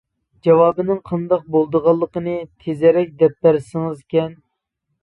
[0.45, 4.37] جاۋابىنىڭ قانداق بولىدىغانلىقىنى تېزرەك دەپ بەرسىڭىزكەن.